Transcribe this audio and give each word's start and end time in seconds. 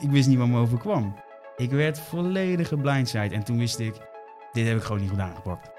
Ik 0.00 0.10
wist 0.10 0.28
niet 0.28 0.38
wat 0.38 0.48
me 0.48 0.58
overkwam. 0.58 1.14
Ik 1.56 1.70
werd 1.70 2.00
volledig 2.00 2.68
geblindsided 2.68 3.32
en 3.32 3.44
toen 3.44 3.58
wist 3.58 3.78
ik, 3.78 3.94
dit 4.52 4.66
heb 4.66 4.76
ik 4.76 4.82
gewoon 4.82 5.00
niet 5.00 5.10
goed 5.10 5.18
aangepakt. 5.18 5.70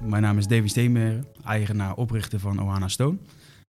Mijn 0.00 0.22
naam 0.22 0.38
is 0.38 0.46
Davy 0.46 0.68
Steenbergen, 0.68 1.26
eigenaar 1.44 1.94
oprichter 1.96 2.40
van 2.40 2.62
Ohana 2.62 2.88
Stone. 2.88 3.18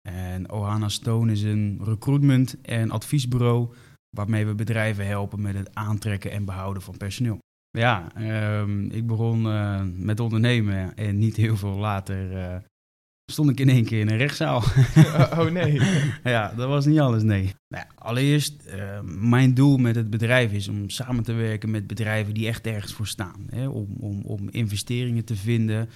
En 0.09 0.51
Ohana 0.51 0.89
Stone 0.89 1.33
is 1.33 1.43
een 1.43 1.81
recruitment- 1.83 2.61
en 2.63 2.91
adviesbureau 2.91 3.75
waarmee 4.17 4.47
we 4.47 4.55
bedrijven 4.55 5.07
helpen 5.07 5.43
met 5.43 5.55
het 5.55 5.75
aantrekken 5.75 6.31
en 6.31 6.45
behouden 6.45 6.83
van 6.83 6.97
personeel. 6.97 7.39
Ja, 7.71 8.15
ehm, 8.15 8.91
ik 8.91 9.07
begon 9.07 9.47
uh, 9.47 9.83
met 9.97 10.21
ondernemen 10.21 10.97
en 10.97 11.19
niet 11.19 11.37
heel 11.37 11.57
veel 11.57 11.77
later 11.77 12.33
uh, 12.33 12.57
stond 13.31 13.51
ik 13.51 13.61
in 13.61 13.69
één 13.69 13.85
keer 13.85 14.01
in 14.01 14.11
een 14.11 14.17
rechtszaal. 14.17 14.63
oh 15.39 15.51
nee. 15.51 15.81
ja, 16.35 16.53
dat 16.57 16.69
was 16.69 16.87
niet 16.87 16.99
alles, 16.99 17.23
nee. 17.23 17.55
Nou, 17.75 17.87
allereerst, 17.95 18.67
uh, 18.67 19.01
mijn 19.05 19.55
doel 19.55 19.77
met 19.77 19.95
het 19.95 20.11
bedrijf 20.11 20.53
is 20.53 20.69
om 20.69 20.91
samen 20.91 21.25
te 21.25 21.33
werken 21.33 21.71
met 21.71 21.87
bedrijven 21.87 22.35
die 22.35 22.47
echt 22.47 22.67
ergens 22.67 22.93
voor 22.93 23.07
staan. 23.07 23.47
Hè? 23.51 23.69
Om, 23.69 23.97
om, 23.99 24.23
om 24.23 24.49
investeringen 24.51 25.25
te 25.25 25.37
vinden 25.37 25.89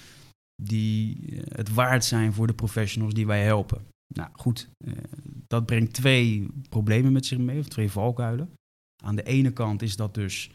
die 0.61 1.17
het 1.47 1.73
waard 1.73 2.05
zijn 2.05 2.33
voor 2.33 2.47
de 2.47 2.53
professionals 2.53 3.13
die 3.13 3.27
wij 3.27 3.43
helpen. 3.43 3.81
Nou 4.15 4.29
goed, 4.33 4.69
dat 5.47 5.65
brengt 5.65 5.93
twee 5.93 6.47
problemen 6.69 7.11
met 7.11 7.25
zich 7.25 7.37
mee, 7.37 7.59
of 7.59 7.67
twee 7.67 7.91
valkuilen. 7.91 8.49
Aan 9.03 9.15
de 9.15 9.23
ene 9.23 9.51
kant 9.51 9.81
is 9.81 9.95
dat 9.95 10.13
dus 10.13 10.51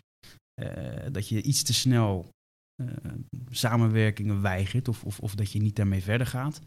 dat 1.10 1.28
je 1.28 1.42
iets 1.42 1.62
te 1.62 1.74
snel 1.74 2.28
samenwerkingen 3.50 4.42
weigert 4.42 4.88
of, 4.88 5.04
of, 5.04 5.20
of, 5.20 5.34
dat 5.34 5.52
je 5.52 5.60
niet 5.60 5.76
daarmee 5.76 6.02
verder 6.02 6.26
gaat. 6.26 6.60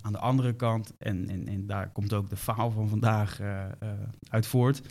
Aan 0.00 0.12
de 0.12 0.18
andere 0.18 0.56
kant, 0.56 0.96
en, 0.98 1.28
en, 1.28 1.48
en 1.48 1.66
daar 1.66 1.92
komt 1.92 2.12
ook 2.12 2.28
de 2.28 2.36
faal 2.36 2.70
van 2.70 2.88
vandaag 2.88 3.40
uh, 3.40 3.64
uh, 3.82 3.90
uit 4.28 4.46
voort, 4.46 4.82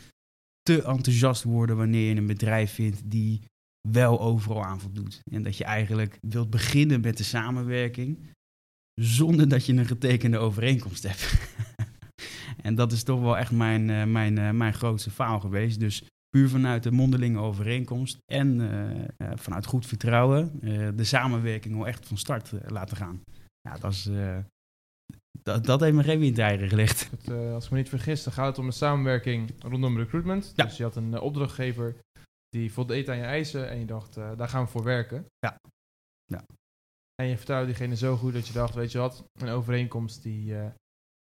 te 0.61 0.83
enthousiast 0.83 1.43
worden 1.43 1.77
wanneer 1.77 2.09
je 2.09 2.15
een 2.15 2.27
bedrijf 2.27 2.73
vindt 2.73 3.01
die 3.11 3.41
wel 3.89 4.19
overal 4.19 4.63
aan 4.63 4.79
voldoet. 4.79 5.21
En 5.31 5.43
dat 5.43 5.57
je 5.57 5.63
eigenlijk 5.63 6.17
wilt 6.21 6.49
beginnen 6.49 7.01
met 7.01 7.17
de 7.17 7.23
samenwerking 7.23 8.29
zonder 9.01 9.49
dat 9.49 9.65
je 9.65 9.73
een 9.73 9.85
getekende 9.85 10.37
overeenkomst 10.37 11.03
hebt. 11.03 11.33
en 12.67 12.75
dat 12.75 12.91
is 12.91 13.03
toch 13.03 13.19
wel 13.19 13.37
echt 13.37 13.51
mijn, 13.51 14.11
mijn, 14.11 14.57
mijn 14.57 14.73
grootste 14.73 15.11
faal 15.11 15.39
geweest. 15.39 15.79
Dus 15.79 16.03
puur 16.35 16.49
vanuit 16.49 16.83
de 16.83 16.91
mondelinge 16.91 17.39
overeenkomst 17.39 18.17
en 18.25 18.59
uh, 18.59 19.31
vanuit 19.35 19.65
goed 19.65 19.85
vertrouwen 19.85 20.59
uh, 20.61 20.89
de 20.95 21.03
samenwerking 21.03 21.75
al 21.75 21.87
echt 21.87 22.07
van 22.07 22.17
start 22.17 22.51
laten 22.67 22.97
gaan. 22.97 23.21
Ja, 23.61 23.77
dat, 23.77 23.91
is, 23.91 24.09
dat, 25.41 25.65
dat 25.65 25.79
heeft 25.79 25.95
me 25.95 26.03
geen 26.03 26.19
windeieren 26.19 26.69
gelegd. 26.69 27.09
Het, 27.11 27.29
als 27.29 27.65
ik 27.65 27.71
me 27.71 27.77
niet 27.77 27.89
vergis, 27.89 28.23
dan 28.23 28.33
gaat 28.33 28.47
het 28.47 28.57
om 28.57 28.65
een 28.65 28.73
samenwerking 28.73 29.53
rondom 29.59 29.97
recruitment. 29.97 30.53
Ja. 30.55 30.63
Dus 30.63 30.77
je 30.77 30.83
had 30.83 30.95
een 30.95 31.19
opdrachtgever 31.19 31.95
die 32.49 32.73
voldeed 32.73 33.09
aan 33.09 33.17
je 33.17 33.23
eisen 33.23 33.69
en 33.69 33.79
je 33.79 33.85
dacht, 33.85 34.13
daar 34.13 34.49
gaan 34.49 34.63
we 34.63 34.69
voor 34.69 34.83
werken. 34.83 35.25
Ja. 35.39 35.57
ja. 36.25 36.45
En 37.15 37.27
je 37.27 37.37
vertrouwde 37.37 37.67
diegene 37.67 37.95
zo 37.95 38.17
goed 38.17 38.33
dat 38.33 38.47
je 38.47 38.53
dacht, 38.53 38.75
weet 38.75 38.91
je 38.91 38.97
wat, 38.97 39.25
een 39.39 39.49
overeenkomst 39.49 40.23
die 40.23 40.55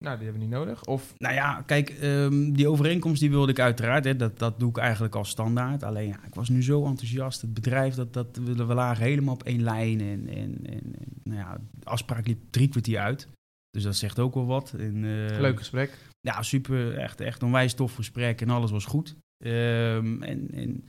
nou, 0.05 0.17
die 0.17 0.25
hebben 0.25 0.33
we 0.33 0.49
niet 0.49 0.57
nodig. 0.57 0.85
Of... 0.85 1.15
Nou 1.19 1.35
ja, 1.35 1.63
kijk, 1.67 1.99
um, 2.03 2.53
die 2.53 2.69
overeenkomst 2.69 3.21
die 3.21 3.31
wilde 3.31 3.51
ik 3.51 3.59
uiteraard. 3.59 4.05
Hè, 4.05 4.17
dat, 4.17 4.39
dat 4.39 4.59
doe 4.59 4.71
ik 4.71 4.77
eigenlijk 4.77 5.15
als 5.15 5.29
standaard. 5.29 5.83
Alleen 5.83 6.09
ja, 6.09 6.25
ik 6.27 6.35
was 6.35 6.49
nu 6.49 6.63
zo 6.63 6.87
enthousiast. 6.87 7.41
Het 7.41 7.55
bedrijf, 7.55 7.95
dat, 7.95 8.13
dat, 8.13 8.37
we, 8.37 8.67
we 8.67 8.75
lagen 8.75 9.05
helemaal 9.05 9.35
op 9.35 9.43
één 9.43 9.63
lijn. 9.63 10.01
En, 10.01 10.29
en, 10.29 10.59
en, 10.67 10.95
nou 11.23 11.39
ja, 11.39 11.59
de 11.71 11.87
afspraak 11.87 12.27
liep 12.27 12.39
drie 12.51 12.69
kwartier 12.69 12.99
uit. 12.99 13.29
Dus 13.71 13.83
dat 13.83 13.97
zegt 13.97 14.19
ook 14.19 14.35
wel 14.35 14.47
wat. 14.47 14.73
En, 14.79 14.97
uh, 14.97 15.41
Leuk 15.41 15.59
gesprek. 15.59 15.99
Ja, 16.21 16.43
super. 16.43 16.99
Echt, 16.99 17.21
echt 17.21 17.41
een 17.41 17.47
onwijs 17.47 17.75
tof 17.75 17.95
gesprek 17.95 18.41
en 18.41 18.51
alles 18.51 18.71
was 18.71 18.85
goed. 18.85 19.17
Um, 19.45 20.23
en, 20.23 20.51
en 20.51 20.85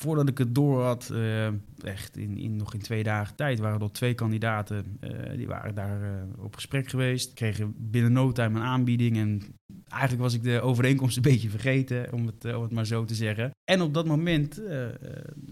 voordat 0.00 0.28
ik 0.28 0.38
het 0.38 0.54
door 0.54 0.82
had, 0.82 1.10
uh, 1.12 1.46
echt 1.84 2.16
in, 2.16 2.38
in, 2.38 2.56
nog 2.56 2.74
in 2.74 2.80
twee 2.80 3.02
dagen 3.02 3.36
tijd, 3.36 3.58
waren 3.58 3.80
er 3.80 3.92
twee 3.92 4.14
kandidaten. 4.14 4.98
Uh, 5.00 5.36
die 5.36 5.46
waren 5.46 5.74
daar 5.74 6.02
uh, 6.02 6.44
op 6.44 6.54
gesprek 6.54 6.88
geweest. 6.88 7.32
Kregen 7.32 7.74
binnen 7.76 8.12
no 8.12 8.32
time 8.32 8.58
een 8.58 8.64
aanbieding. 8.64 9.16
En 9.16 9.42
eigenlijk 9.88 10.22
was 10.22 10.34
ik 10.34 10.42
de 10.42 10.60
overeenkomst 10.60 11.16
een 11.16 11.22
beetje 11.22 11.50
vergeten, 11.50 12.12
om 12.12 12.26
het, 12.26 12.54
om 12.54 12.62
het 12.62 12.72
maar 12.72 12.86
zo 12.86 13.04
te 13.04 13.14
zeggen. 13.14 13.50
En 13.64 13.80
op 13.80 13.94
dat 13.94 14.06
moment 14.06 14.62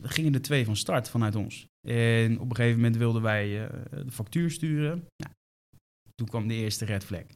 gingen 0.03 0.35
er 0.35 0.43
twee 0.43 0.65
van 0.65 0.77
start 0.77 1.09
vanuit 1.11 1.35
ons. 1.35 1.67
En 1.89 2.41
op 2.41 2.51
een 2.51 2.57
gegeven 2.57 2.77
moment 2.77 2.97
wilden 2.97 3.23
wij 3.23 3.69
de 3.91 4.11
factuur 4.11 4.51
sturen. 4.51 5.05
Nou, 5.17 5.35
toen 6.15 6.29
kwam 6.29 6.49
de 6.49 6.55
eerste 6.55 6.85
red 6.85 7.05
flag. 7.05 7.27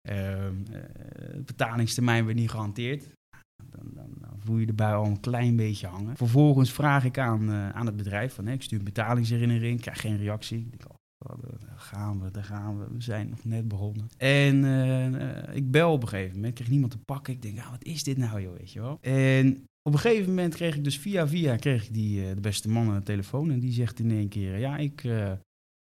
De 0.00 1.42
betalingstermijn 1.44 2.24
werd 2.24 2.36
niet 2.36 2.50
gehanteerd. 2.50 3.08
Dan, 3.70 3.90
dan, 3.94 4.10
dan, 4.18 4.30
voel 4.38 4.56
je 4.56 4.66
de 4.66 4.72
bui 4.72 4.94
al 4.94 5.04
een 5.04 5.20
klein 5.20 5.56
beetje 5.56 5.86
hangen. 5.86 6.16
Vervolgens 6.16 6.72
vraag 6.72 7.04
ik 7.04 7.18
aan, 7.18 7.50
uh, 7.50 7.70
aan 7.70 7.86
het 7.86 7.96
bedrijf: 7.96 8.34
van, 8.34 8.46
hè, 8.46 8.52
ik 8.52 8.62
stuur 8.62 8.78
een 8.78 8.84
betalingsherinnering, 8.84 9.80
krijg 9.80 10.00
geen 10.00 10.16
reactie. 10.16 10.58
Ik 10.58 10.70
denk, 10.70 10.92
oh, 10.92 11.42
daar 11.60 11.78
gaan 11.78 12.20
we, 12.20 12.30
daar 12.30 12.44
gaan 12.44 12.78
we. 12.78 12.94
We 12.94 13.02
zijn 13.02 13.28
nog 13.28 13.44
net 13.44 13.68
begonnen. 13.68 14.08
En 14.16 14.64
uh, 14.64 15.56
ik 15.56 15.70
bel 15.70 15.92
op 15.92 16.02
een 16.02 16.08
gegeven 16.08 16.34
moment, 16.34 16.54
kreeg 16.54 16.68
niemand 16.68 16.92
te 16.92 16.98
pakken. 16.98 17.32
Ik 17.32 17.42
denk, 17.42 17.58
ah, 17.58 17.70
wat 17.70 17.84
is 17.84 18.04
dit 18.04 18.16
nou, 18.16 18.42
joh, 18.42 18.56
weet 18.56 18.72
je 18.72 18.80
wel? 18.80 18.98
En 19.00 19.64
op 19.82 19.92
een 19.92 19.98
gegeven 19.98 20.28
moment 20.28 20.54
kreeg 20.54 20.76
ik 20.76 20.84
dus 20.84 20.98
via 20.98 21.28
via 21.28 21.56
kreeg 21.56 21.86
ik 21.86 21.94
die, 21.94 22.20
uh, 22.20 22.34
de 22.34 22.40
beste 22.40 22.68
man 22.68 22.88
aan 22.88 22.98
de 22.98 23.02
telefoon. 23.02 23.50
En 23.50 23.60
die 23.60 23.72
zegt 23.72 23.98
in 23.98 24.10
één 24.10 24.28
keer: 24.28 24.58
ja, 24.58 24.76
ik 24.76 25.08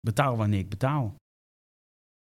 betaal 0.01 0.37
wanneer 0.37 0.59
ik 0.59 0.69
betaal. 0.69 1.15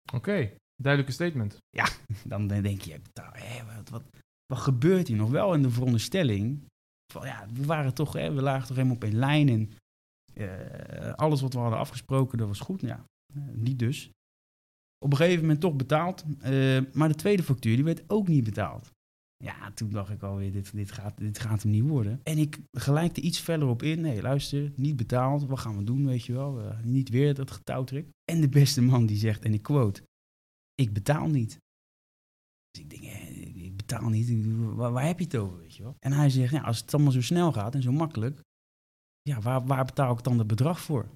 Oké, 0.07 0.17
okay, 0.17 0.57
duidelijke 0.83 1.15
statement. 1.15 1.59
Ja, 1.71 1.89
dan 2.33 2.47
denk 2.47 2.81
je, 2.81 3.01
betaal, 3.01 3.33
hé, 3.33 3.65
wat, 3.65 3.89
wat, 3.89 4.03
wat 4.47 4.59
gebeurt 4.59 5.09
hier 5.09 5.17
nog 5.17 5.31
wel 5.31 5.55
in 5.55 5.63
de 5.63 5.71
veronderstelling? 5.71 6.65
Ja, 7.23 7.47
we 7.53 7.65
waren 7.67 7.95
toch, 7.95 8.13
hè, 8.13 8.33
we 8.33 8.43
lagen 8.43 8.67
toch 8.67 8.77
helemaal 8.77 8.97
op 8.97 9.05
één 9.05 9.17
lijn 9.17 9.49
en 9.49 9.71
uh, 10.35 11.13
alles 11.15 11.41
wat 11.41 11.53
we 11.53 11.59
hadden 11.59 11.79
afgesproken, 11.79 12.39
dat 12.39 12.49
was 12.49 12.61
goed. 12.61 12.81
Ja, 12.81 13.05
uh, 13.37 13.43
niet 13.55 13.79
dus. 13.79 14.11
Op 14.99 15.11
een 15.11 15.17
gegeven 15.17 15.41
moment 15.41 15.61
toch 15.61 15.77
betaald, 15.77 16.25
uh, 16.45 16.81
maar 16.93 17.09
de 17.09 17.15
tweede 17.15 17.43
factuur 17.43 17.75
die 17.75 17.85
werd 17.85 18.05
ook 18.07 18.29
niet 18.29 18.45
betaald. 18.45 18.91
Ja, 19.45 19.71
toen 19.71 19.91
dacht 19.91 20.11
ik 20.11 20.23
alweer, 20.23 20.53
dit, 20.53 20.73
dit, 20.75 20.93
gaat, 20.93 21.19
dit 21.19 21.39
gaat 21.39 21.63
hem 21.63 21.71
niet 21.71 21.89
worden. 21.89 22.21
En 22.23 22.39
ik 22.39 22.59
gelijk 22.73 23.17
er 23.17 23.23
iets 23.23 23.41
verder 23.41 23.69
op 23.69 23.83
in. 23.83 24.01
Nee, 24.01 24.23
luister, 24.23 24.73
niet 24.77 24.97
betaald. 24.97 25.47
Wat 25.47 25.59
gaan 25.59 25.77
we 25.77 25.85
doen, 25.85 26.07
weet 26.07 26.25
je 26.25 26.33
wel? 26.33 26.75
Niet 26.83 27.09
weer 27.09 27.35
dat 27.35 27.51
getouwtrek. 27.51 28.07
En 28.25 28.41
de 28.41 28.49
beste 28.49 28.83
man 28.83 29.07
die 29.07 29.17
zegt, 29.17 29.45
en 29.45 29.55
ik 29.55 29.63
quote, 29.63 30.03
ik 30.75 30.93
betaal 30.93 31.29
niet. 31.29 31.59
Betaal 33.87 34.09
niet. 34.09 34.55
Waar, 34.75 34.93
waar, 34.93 35.07
heb 35.07 35.19
je 35.19 35.25
het 35.25 35.37
over, 35.37 35.59
weet 35.59 35.77
je 35.77 35.83
wel? 35.83 35.97
En 35.99 36.13
hij 36.13 36.31
zegt, 36.31 36.53
ja, 36.53 36.61
als 36.61 36.81
het 36.81 36.95
allemaal 36.95 37.13
zo 37.13 37.23
snel 37.23 37.53
gaat 37.53 37.75
en 37.75 37.83
zo 37.83 37.93
makkelijk, 37.93 38.41
ja, 39.23 39.41
waar, 39.41 39.67
waar 39.67 39.85
betaal 39.85 40.13
ik 40.13 40.23
dan 40.23 40.39
het 40.39 40.47
bedrag 40.47 40.81
voor? 40.81 41.07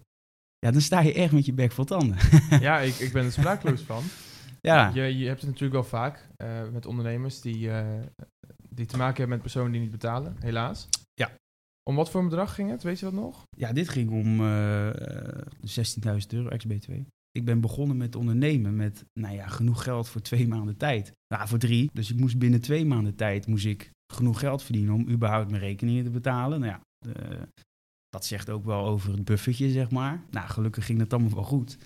Ja, 0.58 0.70
dan 0.70 0.81
sta 0.81 1.00
je 1.00 1.12
echt 1.12 1.32
met 1.32 1.47
je 1.47 1.53
bek 1.53 1.72
vol 1.72 1.84
tanden. 1.84 2.16
ja, 2.60 2.81
ik, 2.81 2.94
ik 2.94 3.12
ben 3.12 3.25
er 3.25 3.32
sprakeloos 3.32 3.81
van. 3.81 4.03
Ja. 4.60 4.91
Je, 4.94 5.19
je 5.19 5.26
hebt 5.26 5.41
het 5.41 5.50
natuurlijk 5.50 5.72
wel 5.72 6.00
vaak 6.00 6.28
uh, 6.36 6.69
met 6.69 6.86
ondernemers 6.86 7.41
die, 7.41 7.66
uh, 7.66 8.03
die 8.69 8.87
te 8.87 8.97
maken 8.97 9.16
hebben 9.16 9.28
met 9.28 9.41
personen 9.41 9.72
die 9.72 9.81
niet 9.81 9.91
betalen, 9.91 10.37
helaas. 10.38 10.88
Ja. 11.14 11.31
Om 11.82 11.97
wat 11.97 12.10
voor 12.10 12.20
een 12.20 12.28
bedrag 12.28 12.54
ging 12.54 12.70
het, 12.70 12.82
weet 12.82 12.98
je 12.98 13.04
dat 13.04 13.14
nog? 13.14 13.42
Ja, 13.56 13.72
dit 13.72 13.88
ging 13.88 14.10
om 14.10 14.41
uh, 14.41 14.91
16.000 14.91 16.16
euro 16.28 16.48
ex-BTW. 16.48 16.92
Ik 17.33 17.45
ben 17.45 17.61
begonnen 17.61 17.97
met 17.97 18.17
ondernemen 18.17 18.77
met, 18.77 19.05
nou 19.21 19.35
ja, 19.35 19.47
genoeg 19.47 19.83
geld 19.83 20.09
voor 20.09 20.21
twee 20.21 20.49
maanden 20.49 20.77
tijd. 20.77 21.13
Nou, 21.35 21.49
voor 21.49 21.59
drie. 21.59 21.91
Dus 21.93 22.11
ik 22.11 22.21
moest 22.21 22.39
binnen 22.39 22.61
twee 22.61 22.85
maanden 22.85 23.15
tijd 23.15 23.47
moest 23.47 23.67
ik 23.67 23.91
genoeg 24.13 24.39
geld 24.39 24.63
verdienen 24.63 24.95
om 24.95 25.09
überhaupt 25.09 25.51
mijn 25.51 25.63
rekeningen 25.63 26.05
te 26.05 26.11
betalen. 26.11 26.61
Nou 26.61 26.73
ja, 26.73 26.81
de, 26.99 27.39
dat 28.09 28.25
zegt 28.25 28.51
ook 28.51 28.65
wel 28.65 28.87
over 28.87 29.13
het 29.13 29.25
buffertje, 29.25 29.71
zeg 29.71 29.91
maar. 29.91 30.25
Nou, 30.31 30.49
gelukkig 30.49 30.85
ging 30.85 30.99
dat 30.99 31.13
allemaal 31.13 31.35
wel 31.35 31.43
goed. 31.43 31.79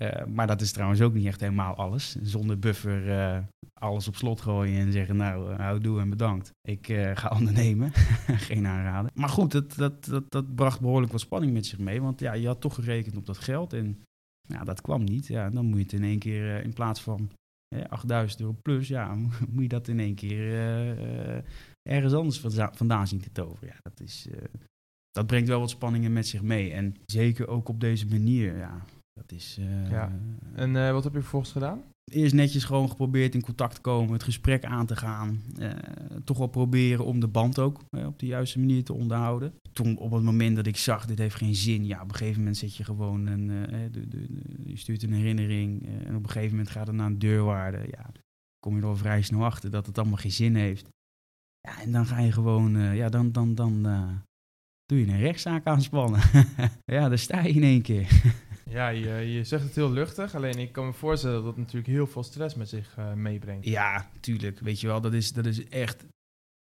Uh, 0.00 0.24
maar 0.24 0.46
dat 0.46 0.60
is 0.60 0.72
trouwens 0.72 1.00
ook 1.00 1.14
niet 1.14 1.26
echt 1.26 1.40
helemaal 1.40 1.74
alles. 1.74 2.16
Zonder 2.22 2.58
buffer 2.58 3.06
uh, 3.06 3.38
alles 3.80 4.08
op 4.08 4.16
slot 4.16 4.40
gooien 4.40 4.80
en 4.80 4.92
zeggen, 4.92 5.16
nou, 5.16 5.50
uh, 5.50 5.58
houdoe 5.58 6.00
en 6.00 6.10
bedankt. 6.10 6.50
Ik 6.68 6.86
ga 7.14 7.28
ondernemen. 7.38 7.90
Geen 8.26 8.66
aanraden. 8.66 9.10
Maar 9.14 9.28
goed, 9.28 9.52
dat, 9.52 9.74
dat, 9.74 10.04
dat, 10.04 10.24
dat 10.30 10.54
bracht 10.54 10.80
behoorlijk 10.80 11.12
wat 11.12 11.20
spanning 11.20 11.52
met 11.52 11.66
zich 11.66 11.78
mee. 11.78 12.02
Want 12.02 12.20
ja, 12.20 12.32
je 12.32 12.46
had 12.46 12.60
toch 12.60 12.74
gerekend 12.74 13.16
op 13.16 13.26
dat 13.26 13.38
geld 13.38 13.72
en 13.72 14.02
ja, 14.46 14.64
dat 14.64 14.80
kwam 14.80 15.04
niet. 15.04 15.26
Ja, 15.26 15.50
dan 15.50 15.64
moet 15.64 15.76
je 15.76 15.82
het 15.82 15.92
in 15.92 16.04
één 16.04 16.18
keer 16.18 16.62
in 16.62 16.72
plaats 16.72 17.02
van 17.02 17.30
8000 17.88 18.40
euro 18.40 18.56
plus, 18.62 18.88
ja, 18.88 19.14
moet 19.52 19.62
je 19.62 19.68
dat 19.68 19.88
in 19.88 20.00
één 20.00 20.14
keer 20.14 20.54
ergens 21.82 22.12
anders 22.12 22.40
vandaan 22.72 23.08
zien 23.08 23.20
te 23.20 23.32
toveren. 23.32 23.68
Ja, 23.68 23.78
dat 23.82 24.00
is... 24.00 24.28
dat 25.10 25.26
brengt 25.26 25.48
wel 25.48 25.60
wat 25.60 25.70
spanningen 25.70 26.12
met 26.12 26.26
zich 26.26 26.42
mee. 26.42 26.72
En 26.72 26.94
zeker 27.06 27.48
ook 27.48 27.68
op 27.68 27.80
deze 27.80 28.06
manier, 28.06 28.56
ja, 28.56 28.84
dat 29.12 29.32
is. 29.32 29.58
Ja. 29.90 30.18
En 30.54 30.92
wat 30.92 31.04
heb 31.04 31.12
je 31.12 31.20
vervolgens 31.20 31.52
gedaan? 31.52 31.82
Eerst 32.12 32.34
netjes 32.34 32.64
gewoon 32.64 32.88
geprobeerd 32.88 33.34
in 33.34 33.40
contact 33.40 33.74
te 33.74 33.80
komen, 33.80 34.12
het 34.12 34.22
gesprek 34.22 34.64
aan 34.64 34.86
te 34.86 34.96
gaan. 34.96 35.42
Eh, 35.58 35.70
toch 36.24 36.38
wel 36.38 36.46
proberen 36.46 37.04
om 37.04 37.20
de 37.20 37.28
band 37.28 37.58
ook 37.58 37.84
eh, 37.90 38.06
op 38.06 38.18
de 38.18 38.26
juiste 38.26 38.58
manier 38.58 38.84
te 38.84 38.92
onderhouden. 38.92 39.54
Toen 39.72 39.96
op 39.96 40.10
het 40.10 40.22
moment 40.22 40.56
dat 40.56 40.66
ik 40.66 40.76
zag, 40.76 41.06
dit 41.06 41.18
heeft 41.18 41.34
geen 41.34 41.54
zin. 41.54 41.86
Ja, 41.86 42.02
op 42.02 42.08
een 42.08 42.14
gegeven 42.14 42.38
moment 42.38 42.56
zet 42.56 42.76
je 42.76 42.84
gewoon 42.84 43.26
een, 43.26 43.50
eh, 43.50 43.78
de, 43.92 44.08
de, 44.08 44.26
je 44.64 44.76
stuurt 44.76 45.02
een 45.02 45.12
herinnering. 45.12 45.86
en 45.86 46.16
op 46.16 46.22
een 46.22 46.30
gegeven 46.30 46.56
moment 46.56 46.70
gaat 46.70 46.86
het 46.86 46.96
naar 46.96 47.06
een 47.06 47.18
deurwaarde. 47.18 47.86
Ja, 47.90 48.10
kom 48.58 48.74
je 48.76 48.82
er 48.82 48.88
al 48.88 48.96
vrij 48.96 49.22
snel 49.22 49.44
achter 49.44 49.70
dat 49.70 49.86
het 49.86 49.98
allemaal 49.98 50.16
geen 50.16 50.32
zin 50.32 50.54
heeft. 50.54 50.88
Ja, 51.60 51.80
en 51.80 51.92
dan 51.92 52.06
ga 52.06 52.18
je 52.18 52.32
gewoon, 52.32 52.94
ja, 52.94 53.08
dan, 53.08 53.32
dan, 53.32 53.54
dan 53.54 53.82
doe 54.84 54.98
je 54.98 55.06
een 55.06 55.18
rechtszaak 55.18 55.66
aanspannen. 55.66 56.20
ja, 56.94 57.08
daar 57.08 57.18
sta 57.18 57.40
je 57.40 57.52
in 57.52 57.62
één 57.62 57.82
keer. 57.82 58.08
Ja, 58.70 58.88
je, 58.88 59.08
je 59.08 59.44
zegt 59.44 59.64
het 59.64 59.74
heel 59.74 59.90
luchtig. 59.92 60.34
Alleen 60.34 60.58
ik 60.58 60.72
kan 60.72 60.86
me 60.86 60.92
voorstellen 60.92 61.36
dat 61.36 61.46
het 61.46 61.56
natuurlijk 61.56 61.86
heel 61.86 62.06
veel 62.06 62.22
stress 62.22 62.54
met 62.54 62.68
zich 62.68 62.96
eh, 62.96 63.12
meebrengt. 63.14 63.64
Ja, 63.66 64.10
tuurlijk. 64.20 64.58
Weet 64.60 64.80
je 64.80 64.86
wel, 64.86 65.00
dat 65.00 65.12
is, 65.12 65.32
dat 65.32 65.46
is 65.46 65.68
echt. 65.68 66.06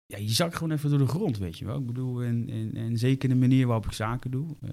Ja, 0.05 0.17
je 0.17 0.29
zakt 0.29 0.55
gewoon 0.55 0.71
even 0.71 0.89
door 0.89 0.99
de 0.99 1.07
grond, 1.07 1.37
weet 1.37 1.57
je 1.57 1.65
wel. 1.65 1.79
Ik 1.79 1.85
bedoel, 1.85 2.23
en, 2.23 2.49
en, 2.49 2.75
en 2.75 2.97
zeker 2.97 3.29
de 3.29 3.35
manier 3.35 3.65
waarop 3.67 3.85
ik 3.85 3.91
zaken 3.91 4.31
doe. 4.31 4.55
eh, 4.61 4.71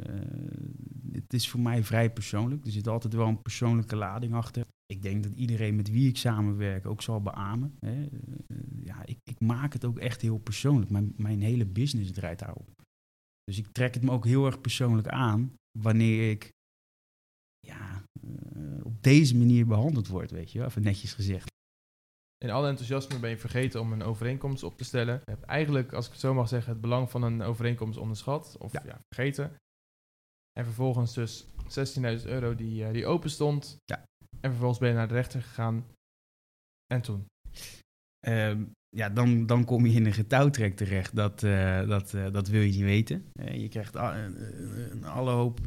het 1.12 1.32
is 1.32 1.48
voor 1.48 1.60
mij 1.60 1.84
vrij 1.84 2.10
persoonlijk. 2.12 2.64
Er 2.64 2.72
zit 2.72 2.88
altijd 2.88 3.12
wel 3.14 3.26
een 3.28 3.42
persoonlijke 3.42 3.96
lading 3.96 4.34
achter. 4.34 4.64
Ik 4.86 5.02
denk 5.02 5.22
dat 5.22 5.32
iedereen 5.34 5.76
met 5.76 5.90
wie 5.90 6.08
ik 6.08 6.16
samenwerk 6.16 6.86
ook 6.86 7.02
zal 7.02 7.20
beamen. 7.22 7.76
Hè. 7.80 8.02
Eh, 8.04 8.56
ja, 8.84 9.06
ik, 9.06 9.18
ik 9.24 9.40
maak 9.40 9.72
het 9.72 9.84
ook 9.84 9.98
echt 9.98 10.20
heel 10.20 10.38
persoonlijk. 10.38 10.90
Mijn, 10.90 11.12
mijn 11.16 11.42
hele 11.42 11.66
business 11.66 12.10
draait 12.12 12.38
daarop. 12.38 12.68
Dus 13.44 13.58
ik 13.58 13.66
trek 13.72 13.94
het 13.94 14.02
me 14.02 14.10
ook 14.10 14.24
heel 14.24 14.46
erg 14.46 14.60
persoonlijk 14.60 15.08
aan 15.08 15.52
wanneer 15.78 16.30
ik 16.30 16.50
deze 19.02 19.36
manier 19.36 19.66
behandeld 19.66 20.08
word, 20.08 20.30
weet 20.30 20.52
je 20.52 20.58
wel. 20.58 20.68
Even 20.68 20.82
netjes 20.82 21.12
gezegd. 21.12 21.48
In 22.44 22.50
alle 22.50 22.68
enthousiasme 22.68 23.18
ben 23.18 23.30
je 23.30 23.38
vergeten 23.38 23.80
om 23.80 23.92
een 23.92 24.02
overeenkomst 24.02 24.62
op 24.62 24.76
te 24.76 24.84
stellen. 24.84 25.14
Je 25.24 25.30
hebt 25.30 25.44
eigenlijk, 25.44 25.92
als 25.92 26.06
ik 26.06 26.12
het 26.12 26.20
zo 26.20 26.34
mag 26.34 26.48
zeggen, 26.48 26.72
het 26.72 26.80
belang 26.80 27.10
van 27.10 27.22
een 27.22 27.42
overeenkomst 27.42 27.98
onderschat. 27.98 28.56
Of 28.58 28.72
ja, 28.72 28.82
Ja. 28.84 28.98
vergeten. 29.14 29.56
En 30.52 30.64
vervolgens 30.64 31.14
dus 31.14 31.46
16.000 31.68 32.28
euro 32.28 32.54
die, 32.54 32.84
eh, 32.84 32.92
die 32.92 33.06
open 33.06 33.30
stond. 33.30 33.76
Ja. 33.84 34.04
En 34.40 34.50
vervolgens 34.50 34.78
ben 34.78 34.88
je 34.88 34.94
naar 34.94 35.08
de 35.08 35.14
rechter 35.14 35.42
gegaan. 35.42 35.86
En 36.86 37.02
toen? 37.02 37.26
Ehm, 38.26 38.64
ja, 38.96 39.08
dan, 39.08 39.46
dan 39.46 39.64
kom 39.64 39.86
je 39.86 39.92
in 39.92 40.06
een 40.06 40.12
getouwtrek 40.12 40.76
terecht. 40.76 41.16
Dat, 41.16 41.42
eh, 41.42 41.88
dat, 41.88 42.14
eh, 42.14 42.32
dat 42.32 42.48
wil 42.48 42.60
je 42.60 42.72
niet 42.72 42.80
weten. 42.80 43.24
Eh, 43.32 43.60
je 43.60 43.68
krijgt 43.68 43.94
een 43.94 45.04
alle 45.04 45.30
hoop 45.30 45.60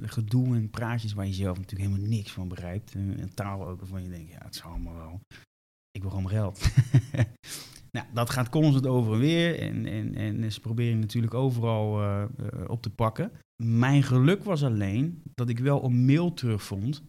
gedoe 0.00 0.56
en 0.56 0.70
praatjes 0.70 1.12
waar 1.12 1.26
je 1.26 1.32
zelf 1.32 1.58
natuurlijk 1.58 1.90
helemaal 1.90 2.10
niks 2.10 2.32
van 2.32 2.48
begrijpt. 2.48 2.94
En, 2.94 3.34
taal 3.34 3.66
ook 3.66 3.78
waarvan 3.78 4.02
je 4.02 4.08
denkt, 4.08 4.30
ja, 4.30 4.44
het 4.44 4.56
zal 4.56 4.70
allemaal 4.70 4.94
wel. 4.94 5.20
Ik 5.90 6.02
wil 6.02 6.10
gewoon 6.10 6.28
geld. 6.28 6.66
nou, 7.96 8.06
dat 8.14 8.30
gaat 8.30 8.48
constant 8.48 8.86
over 8.86 9.12
en 9.12 9.18
weer. 9.18 9.58
En, 9.60 9.86
en, 9.86 10.14
en 10.14 10.52
ze 10.52 10.60
proberen 10.60 10.98
natuurlijk 10.98 11.34
overal 11.34 12.20
op 12.66 12.82
te 12.82 12.90
pakken. 12.90 13.32
Mijn 13.62 14.02
geluk 14.02 14.44
was 14.44 14.64
alleen 14.64 15.22
dat 15.34 15.48
ik 15.48 15.58
wel 15.58 15.84
een 15.84 16.04
mail 16.04 16.34
terugvond. 16.34 17.02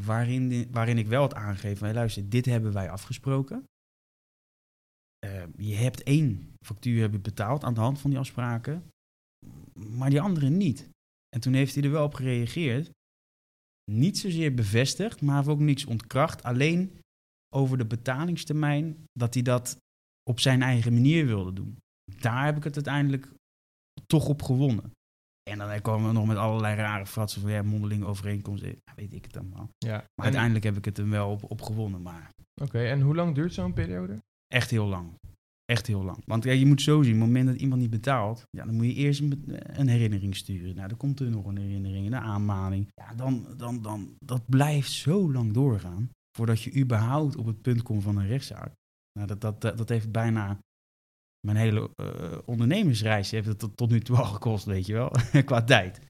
Waarin, 0.00 0.68
waarin 0.70 0.98
ik 0.98 1.06
wel 1.06 1.22
van, 1.76 1.86
hey, 1.86 1.94
luister, 1.94 2.28
dit 2.28 2.44
hebben 2.44 2.72
wij 2.72 2.90
afgesproken. 2.90 3.64
Eh, 5.18 5.44
je 5.56 5.74
hebt 5.74 6.02
één 6.02 6.54
factuur 6.64 7.00
heb 7.00 7.12
je 7.12 7.18
betaald 7.20 7.64
aan 7.64 7.74
de 7.74 7.80
hand 7.80 8.00
van 8.00 8.10
die 8.10 8.18
afspraken, 8.18 8.90
maar 9.78 10.10
die 10.10 10.20
andere 10.20 10.48
niet. 10.48 10.88
En 11.28 11.40
toen 11.40 11.52
heeft 11.52 11.74
hij 11.74 11.84
er 11.84 11.90
wel 11.90 12.04
op 12.04 12.14
gereageerd. 12.14 12.90
Niet 13.90 14.18
zozeer 14.18 14.54
bevestigd, 14.54 15.22
maar 15.22 15.36
heeft 15.36 15.48
ook 15.48 15.58
niks 15.58 15.84
ontkracht. 15.84 16.42
Alleen 16.42 16.98
over 17.54 17.78
de 17.78 17.86
betalingstermijn, 17.86 19.04
dat 19.12 19.34
hij 19.34 19.42
dat 19.42 19.76
op 20.30 20.40
zijn 20.40 20.62
eigen 20.62 20.92
manier 20.92 21.26
wilde 21.26 21.52
doen. 21.52 21.76
Daar 22.20 22.44
heb 22.44 22.56
ik 22.56 22.64
het 22.64 22.74
uiteindelijk 22.74 23.28
toch 24.06 24.28
op 24.28 24.42
gewonnen. 24.42 24.90
En 25.50 25.58
dan 25.58 25.80
komen 25.80 26.06
we 26.08 26.12
nog 26.14 26.26
met 26.26 26.36
allerlei 26.36 26.76
rare 26.76 27.06
fratsen 27.06 27.40
van 27.40 27.50
ja, 27.50 27.62
mondeling 27.62 28.04
overeenkomst. 28.04 28.62
eh, 28.62 28.72
weet 28.96 29.12
ik 29.14 29.24
het 29.24 29.36
allemaal. 29.36 29.68
Ja. 29.78 29.96
Maar 29.96 30.24
uiteindelijk 30.24 30.64
heb 30.64 30.76
ik 30.76 30.84
het 30.84 30.98
er 30.98 31.08
wel 31.08 31.30
op, 31.30 31.50
op 31.50 31.62
gewonnen. 31.62 32.02
Maar 32.02 32.30
Oké, 32.62 32.84
en 32.84 33.00
hoe 33.00 33.14
lang 33.14 33.34
duurt 33.34 33.54
zo'n 33.54 33.72
periode? 33.72 34.18
Echt 34.48 34.70
heel 34.70 34.86
lang. 34.86 35.14
Echt 35.64 35.86
heel 35.86 36.04
lang. 36.04 36.22
Want 36.26 36.44
ja, 36.44 36.52
je 36.52 36.66
moet 36.66 36.82
zo 36.82 37.02
zien, 37.02 37.14
op 37.14 37.20
het 37.20 37.28
moment 37.28 37.46
dat 37.46 37.60
iemand 37.60 37.80
niet 37.80 37.90
betaalt, 37.90 38.42
ja, 38.50 38.64
dan 38.64 38.74
moet 38.74 38.86
je 38.86 38.94
eerst 38.94 39.20
een, 39.20 39.88
herinnering 39.88 40.36
sturen. 40.36 40.74
Nou, 40.74 40.88
dan 40.88 40.96
komt 40.96 41.20
er 41.20 41.30
nog 41.30 41.46
een 41.46 41.56
herinnering, 41.56 42.06
een 42.06 42.16
aanmaning. 42.16 42.88
Ja, 42.94 43.14
dan, 43.14 43.46
dan, 43.56 43.82
dan, 43.82 44.16
dat 44.24 44.42
blijft 44.48 44.90
zo 44.90 45.32
lang 45.32 45.52
doorgaan, 45.52 46.10
voordat 46.36 46.62
je 46.62 46.76
überhaupt 46.76 47.36
op 47.36 47.46
het 47.46 47.62
punt 47.62 47.82
komt 47.82 48.02
van 48.02 48.16
een 48.16 48.26
rechtszaak. 48.26 48.72
Nou, 49.12 49.26
dat, 49.26 49.60
dat, 49.60 49.60
dat, 49.60 49.88
heeft 49.88 50.12
bijna 50.12 50.58
mijn 51.40 51.56
hele 51.56 51.90
eh, 51.94 52.38
ondernemersreis 52.44 53.30
heeft 53.30 53.46
het 53.46 53.76
tot, 53.76 53.90
nu 53.90 54.00
toe 54.00 54.16
al 54.16 54.24
gekost, 54.24 54.64
weet 54.64 54.86
je 54.86 54.92
wel, 54.92 55.10
qua 55.44 55.64
tijd. 55.64 56.00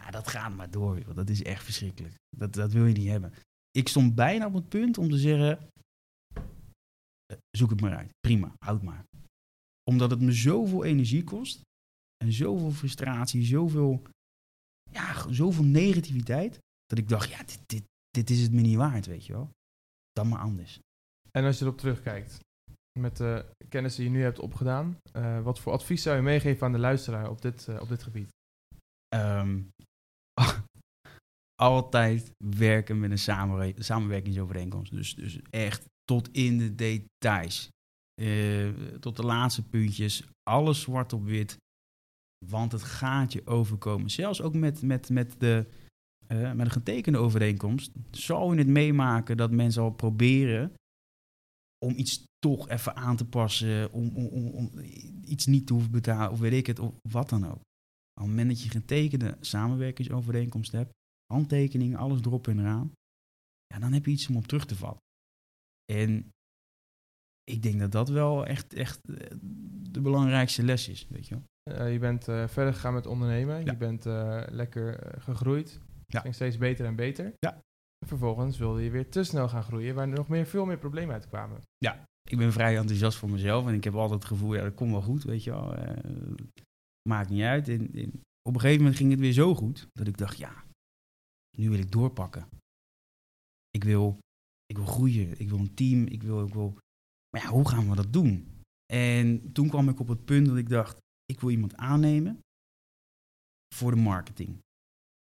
Nou, 0.00 0.10
dat 0.10 0.28
gaat 0.28 0.54
maar 0.54 0.70
door, 0.70 0.98
joh. 0.98 1.14
dat 1.14 1.28
is 1.28 1.42
echt 1.42 1.64
verschrikkelijk. 1.64 2.14
Dat, 2.36 2.52
dat 2.52 2.72
wil 2.72 2.86
je 2.86 2.94
niet 2.94 3.08
hebben. 3.08 3.32
Ik 3.70 3.88
stond 3.88 4.14
bijna 4.14 4.46
op 4.46 4.54
het 4.54 4.68
punt 4.68 4.98
om 4.98 5.10
te 5.10 5.18
zeggen, 5.18 5.58
zoek 7.56 7.70
het 7.70 7.80
maar 7.80 7.96
uit. 7.96 8.10
Prima, 8.20 8.52
houd 8.58 8.82
maar. 8.82 9.04
Omdat 9.90 10.10
het 10.10 10.20
me 10.20 10.32
zoveel 10.32 10.84
energie 10.84 11.24
kost. 11.24 11.60
En 12.24 12.32
zoveel 12.32 12.70
frustratie, 12.70 13.44
zoveel, 13.44 14.02
ja, 14.90 15.32
zoveel 15.32 15.64
negativiteit. 15.64 16.58
Dat 16.86 16.98
ik 16.98 17.08
dacht, 17.08 17.30
ja, 17.30 17.38
dit, 17.38 17.60
dit, 17.66 17.84
dit 18.10 18.30
is 18.30 18.40
het 18.40 18.52
me 18.52 18.60
niet 18.60 18.76
waard, 18.76 19.06
weet 19.06 19.26
je 19.26 19.32
wel. 19.32 19.50
Dan 20.12 20.28
maar 20.28 20.38
anders. 20.40 20.78
En 21.30 21.44
als 21.44 21.58
je 21.58 21.64
erop 21.64 21.78
terugkijkt, 21.78 22.38
met 22.98 23.16
de 23.16 23.46
kennis 23.68 23.94
die 23.94 24.04
je 24.04 24.10
nu 24.10 24.22
hebt 24.22 24.38
opgedaan, 24.38 24.96
eh, 25.12 25.42
wat 25.42 25.60
voor 25.60 25.72
advies 25.72 26.02
zou 26.02 26.16
je 26.16 26.22
meegeven 26.22 26.66
aan 26.66 26.72
de 26.72 26.78
luisteraar 26.78 27.30
op 27.30 27.42
dit, 27.42 27.68
eh, 27.68 27.80
op 27.80 27.88
dit 27.88 28.02
gebied? 28.02 28.28
Ehm, 29.08 29.62
altijd 31.54 32.30
werken 32.44 33.00
met 33.00 33.10
een 33.10 33.18
samenwer- 33.18 33.74
samenwerkingsovereenkomst. 33.84 34.92
Dus, 34.92 35.14
dus 35.14 35.38
echt 35.50 35.86
tot 36.04 36.28
in 36.32 36.58
de 36.58 36.74
details. 36.74 37.68
Eh, 38.22 38.68
tot 39.00 39.16
de 39.16 39.22
laatste 39.22 39.62
puntjes. 39.62 40.24
Alles 40.42 40.80
zwart 40.80 41.12
op 41.12 41.24
wit. 41.24 41.56
Want 42.46 42.72
het 42.72 42.82
gaat 42.82 43.32
je 43.32 43.46
overkomen. 43.46 44.10
Zelfs 44.10 44.42
ook 44.42 44.54
met, 44.54 44.82
met, 44.82 45.10
met, 45.10 45.34
de, 45.40 45.66
eh, 46.26 46.52
met 46.52 46.66
een 46.66 46.72
getekende 46.72 47.18
overeenkomst. 47.18 47.90
Zal 48.10 48.52
je 48.52 48.58
het 48.58 48.68
meemaken 48.68 49.36
dat 49.36 49.50
mensen 49.50 49.82
al 49.82 49.90
proberen 49.90 50.72
om 51.84 51.94
iets 51.96 52.24
toch 52.38 52.68
even 52.68 52.96
aan 52.96 53.16
te 53.16 53.26
passen. 53.26 53.92
Om, 53.92 54.08
om, 54.08 54.26
om, 54.26 54.48
om 54.48 54.70
iets 55.24 55.46
niet 55.46 55.66
te 55.66 55.72
hoeven 55.72 55.90
betalen. 55.90 56.30
Of 56.30 56.38
weet 56.38 56.52
ik 56.52 56.66
het. 56.66 56.78
Of 56.78 56.94
wat 57.10 57.28
dan 57.28 57.46
ook. 57.46 57.62
Op 58.14 58.20
het 58.20 58.26
moment 58.26 58.48
dat 58.48 58.62
je 58.62 58.70
getekende 58.70 59.36
samenwerkingsovereenkomst 59.40 60.72
hebt, 60.72 60.92
handtekeningen, 61.34 61.98
alles 61.98 62.20
erop 62.20 62.48
en 62.48 62.58
eraan, 62.58 62.92
ja, 63.66 63.78
dan 63.78 63.92
heb 63.92 64.04
je 64.06 64.10
iets 64.12 64.28
om 64.28 64.36
op 64.36 64.46
terug 64.46 64.66
te 64.66 64.76
vallen. 64.76 64.98
En 65.92 66.30
ik 67.44 67.62
denk 67.62 67.78
dat 67.78 67.92
dat 67.92 68.08
wel 68.08 68.46
echt, 68.46 68.72
echt 68.74 69.00
eh, 69.08 69.30
de 69.90 70.00
belangrijkste 70.00 70.62
les 70.62 70.88
is, 70.88 71.06
weet 71.08 71.28
je 71.28 71.34
wel. 71.34 71.44
Eh, 71.76 71.92
je 71.92 71.98
bent 71.98 72.28
eh, 72.28 72.48
verder 72.48 72.74
gegaan 72.74 72.94
met 72.94 73.06
ondernemen. 73.06 73.64
Ja. 73.64 73.70
Je 73.70 73.76
bent 73.76 74.04
lekker 74.54 75.14
gegroeid. 75.22 75.72
Het 75.72 76.12
Ja. 76.12 76.20
ging 76.20 76.34
steeds 76.34 76.58
beter 76.58 76.86
en 76.86 76.96
beter. 76.96 77.32
Ja. 77.38 77.52
En 77.98 78.08
vervolgens 78.08 78.58
wilde 78.58 78.82
je 78.82 78.90
weer 78.90 79.10
te 79.10 79.24
snel 79.24 79.48
gaan 79.48 79.62
groeien, 79.62 79.94
waar 79.94 80.08
er 80.08 80.14
nog 80.14 80.28
meer, 80.28 80.46
veel 80.46 80.64
meer 80.64 80.78
problemen 80.78 81.14
uitkwamen. 81.14 81.60
Ik 82.30 82.38
ben 82.38 82.52
vrij 82.52 82.76
enthousiast 82.76 83.18
voor 83.18 83.30
mezelf 83.30 83.66
en 83.66 83.74
ik 83.74 83.84
heb 83.84 83.94
altijd 83.94 84.22
het 84.22 84.28
gevoel, 84.32 84.54
ja, 84.54 84.62
dat 84.62 84.74
komt 84.74 84.90
wel 84.90 85.02
goed, 85.02 85.22
weet 85.24 85.44
je 85.44 85.50
wel. 85.50 85.74
Maakt 87.08 87.28
niet 87.30 87.42
uit. 87.42 87.68
En, 87.68 87.92
en 87.94 88.08
op 88.48 88.54
een 88.54 88.60
gegeven 88.60 88.78
moment 88.82 88.96
ging 88.96 89.10
het 89.10 89.20
weer 89.20 89.32
zo 89.32 89.54
goed, 89.54 89.88
dat 89.92 90.06
ik 90.06 90.16
dacht, 90.16 90.38
ja, 90.38 90.64
nu 91.56 91.70
wil 91.70 91.78
ik 91.78 91.92
doorpakken. 91.92 92.48
Ik 93.70 93.84
wil, 93.84 94.18
ik 94.66 94.76
wil 94.76 94.86
groeien, 94.86 95.40
ik 95.40 95.48
wil 95.48 95.58
een 95.58 95.74
team, 95.74 96.06
ik 96.06 96.22
wil, 96.22 96.46
ik 96.46 96.52
wil... 96.52 96.78
Maar 97.30 97.42
ja, 97.42 97.48
hoe 97.48 97.68
gaan 97.68 97.88
we 97.88 97.96
dat 97.96 98.12
doen? 98.12 98.60
En 98.92 99.52
toen 99.52 99.68
kwam 99.68 99.88
ik 99.88 100.00
op 100.00 100.08
het 100.08 100.24
punt 100.24 100.46
dat 100.46 100.56
ik 100.56 100.68
dacht, 100.68 100.98
ik 101.24 101.40
wil 101.40 101.50
iemand 101.50 101.74
aannemen 101.76 102.40
voor 103.74 103.90
de 103.90 103.96
marketing. 104.00 104.58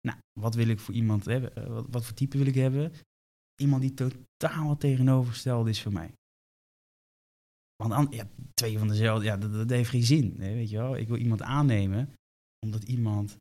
Nou, 0.00 0.18
wat 0.40 0.54
wil 0.54 0.68
ik 0.68 0.80
voor 0.80 0.95
iemand 0.95 1.25
hebben? 1.25 1.54
Eh, 1.56 1.66
Wat, 1.66 1.87
wat 1.90 2.04
voor 2.04 2.14
type 2.14 2.38
wil 2.38 2.47
ik 2.47 2.54
hebben? 2.54 2.92
Iemand 3.61 3.83
die 3.83 3.95
totaal 3.95 4.71
het 4.71 4.80
tegenovergestelde 4.80 5.71
is 5.71 5.83
voor 5.83 5.92
mij. 5.92 6.12
Want 7.76 7.92
an- 7.92 8.11
ja, 8.11 8.28
twee 8.54 8.78
van 8.78 8.88
dezelfde, 8.88 9.25
ja, 9.25 9.37
dat, 9.37 9.52
dat 9.52 9.71
heeft 9.71 9.90
geen 9.90 10.02
zin. 10.02 10.40
Hè, 10.40 10.54
weet 10.54 10.71
je 10.71 10.76
wel? 10.76 10.97
Ik 10.97 11.09
wil 11.09 11.16
iemand 11.16 11.42
aannemen 11.42 12.12
omdat 12.66 12.83
iemand 12.85 13.37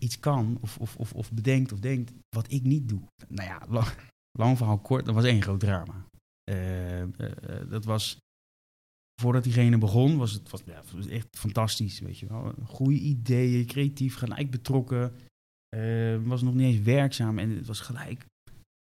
iets 0.00 0.18
kan 0.18 0.58
of, 0.60 0.78
of, 0.78 0.96
of, 0.96 1.12
of 1.12 1.32
bedenkt 1.32 1.72
of 1.72 1.78
denkt 1.78 2.12
wat 2.28 2.52
ik 2.52 2.62
niet 2.62 2.88
doe. 2.88 3.02
Nou 3.28 3.48
ja, 3.48 3.66
lang, 3.68 3.86
lang 4.40 4.56
verhaal 4.56 4.78
kort, 4.78 5.04
dat 5.04 5.14
was 5.14 5.24
één 5.24 5.42
groot 5.42 5.60
drama. 5.60 6.04
Eh, 6.44 7.02
eh, 7.02 7.70
dat 7.70 7.84
was, 7.84 8.18
voordat 9.20 9.44
diegene 9.44 9.78
begon, 9.78 10.16
was 10.16 10.32
het, 10.32 10.50
was, 10.50 10.62
ja, 10.64 10.82
echt 11.08 11.38
fantastisch, 11.38 12.00
weet 12.00 12.18
je 12.18 12.26
wel. 12.26 12.54
Goede 12.64 12.98
ideeën, 12.98 13.66
creatief, 13.66 14.14
gelijk 14.14 14.50
betrokken. 14.50 15.14
Eh, 15.76 16.22
was 16.22 16.42
nog 16.42 16.54
niet 16.54 16.74
eens 16.74 16.84
werkzaam 16.84 17.38
en 17.38 17.50
het 17.50 17.66
was 17.66 17.80
gelijk 17.80 18.26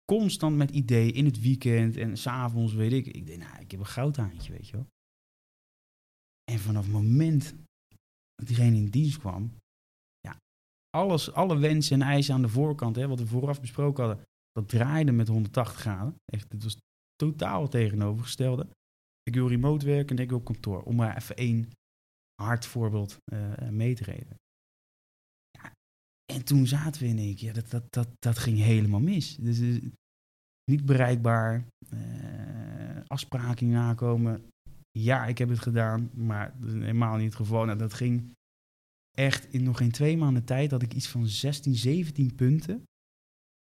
constant 0.05 0.57
met 0.57 0.71
ideeën 0.71 1.15
in 1.15 1.25
het 1.25 1.41
weekend 1.41 1.97
en 1.97 2.17
s'avonds, 2.17 2.73
weet 2.73 2.93
ik. 2.93 3.07
Ik 3.07 3.27
denk, 3.27 3.43
nou, 3.43 3.61
ik 3.61 3.71
heb 3.71 3.81
een 3.81 3.87
goudhaantje, 3.87 4.53
weet 4.53 4.69
je 4.69 4.77
wel. 4.77 4.87
En 6.53 6.59
vanaf 6.59 6.85
het 6.85 6.93
moment 6.93 7.55
dat 8.35 8.47
diegene 8.47 8.77
in 8.77 8.89
dienst 8.89 9.19
kwam, 9.19 9.53
alles, 10.95 11.33
alle 11.33 11.59
wensen 11.59 12.01
en 12.01 12.07
eisen 12.07 12.35
aan 12.35 12.43
de 12.43 12.49
voorkant, 12.49 12.97
hè, 12.97 13.09
wat 13.09 13.19
we 13.19 13.27
vooraf 13.27 13.61
besproken 13.61 14.05
hadden, 14.05 14.25
dat 14.53 14.69
draaide 14.69 15.13
met 15.13 15.29
180 15.29 15.81
graden. 15.81 16.15
Echt, 16.25 16.53
het 16.53 16.63
was 16.63 16.77
totaal 17.15 17.69
tegenovergestelde. 17.69 18.67
Ik 19.23 19.35
wil 19.35 19.49
remote 19.49 19.87
werken 19.87 20.17
en 20.17 20.23
ik 20.23 20.29
wil 20.29 20.41
kantoor. 20.41 20.83
Om 20.83 20.97
maar 20.97 21.17
even 21.17 21.37
één 21.37 21.69
hard 22.43 22.67
voorbeeld 22.67 23.19
uh, 23.33 23.69
mee 23.69 23.95
te 23.95 24.05
geven. 24.05 24.37
En 26.33 26.45
toen 26.45 26.67
zaten 26.67 27.03
we 27.03 27.09
in 27.09 27.19
één 27.19 27.37
keer, 27.37 27.53
dat, 27.53 27.71
dat, 27.71 27.93
dat, 27.93 28.09
dat 28.19 28.39
ging 28.39 28.59
helemaal 28.59 29.01
mis. 29.01 29.37
Dus 29.37 29.59
uh, 29.59 29.83
niet 30.71 30.87
bereikbaar, 30.87 31.67
uh, 31.95 33.01
afspraken 33.07 33.71
nakomen. 33.71 34.45
Ja, 34.99 35.27
ik 35.27 35.39
heb 35.39 35.49
het 35.49 35.59
gedaan, 35.59 36.11
maar 36.15 36.55
helemaal 36.61 37.17
niet 37.17 37.27
het 37.27 37.35
geval. 37.35 37.65
Nou, 37.65 37.79
dat 37.79 37.95
ging 37.95 38.33
echt 39.19 39.53
in 39.53 39.63
nog 39.63 39.77
geen 39.77 39.91
twee 39.91 40.17
maanden 40.17 40.45
tijd 40.45 40.71
had 40.71 40.83
ik 40.83 40.95
iets 40.95 41.09
van 41.09 41.27
16, 41.27 41.75
17 41.75 42.35
punten. 42.35 42.85